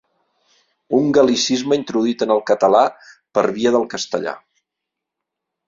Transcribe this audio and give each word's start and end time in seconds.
Un 0.99 1.11
gal·licisme 1.17 1.77
introduït 1.81 2.25
en 2.27 2.33
el 2.37 2.41
català 2.53 2.83
per 3.39 3.47
via 3.61 3.77
del 3.79 3.89
castellà. 3.95 4.37